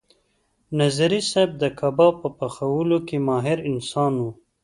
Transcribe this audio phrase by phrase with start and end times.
[0.79, 4.25] نظري صیب د کباب په پخولو کې ماهر انسان و.